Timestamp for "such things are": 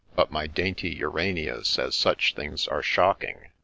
1.95-2.81